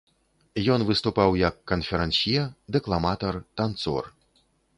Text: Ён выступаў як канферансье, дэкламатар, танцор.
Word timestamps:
Ён 0.75 0.85
выступаў 0.87 1.37
як 1.41 1.55
канферансье, 1.73 2.41
дэкламатар, 2.77 3.39
танцор. 3.63 4.03